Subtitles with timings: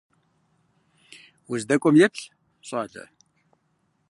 [1.51, 2.23] Уздэкӏуэм еплъ,
[2.67, 3.03] щӏалэ!